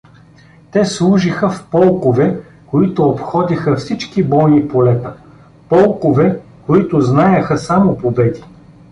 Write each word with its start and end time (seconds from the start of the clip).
Те 0.71 0.85
служиха 0.85 1.49
в 1.49 1.67
полкове, 1.71 2.39
които 2.67 3.03
обходиха 3.03 3.75
всички 3.75 4.23
бойни 4.23 4.67
полета, 4.67 5.13
полкове, 5.69 6.39
които 6.65 7.01
знаяха 7.01 7.57
само 7.57 7.97
победи. 7.97 8.43